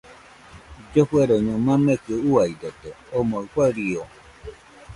[0.91, 4.03] Llofueraɨño mamekɨ uiadote, omɨ farió